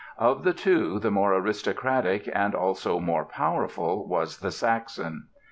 Of 0.17 0.41
the 0.43 0.51
two 0.53 0.97
the 0.97 1.11
more 1.11 1.35
aristocratic, 1.35 2.27
and 2.33 2.55
also 2.55 2.99
most 2.99 3.29
powerful 3.29 4.03
was 4.07 4.39
the 4.39 4.49
Saxon." 4.49 5.27